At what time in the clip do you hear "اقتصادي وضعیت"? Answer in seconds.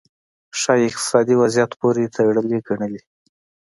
0.89-1.71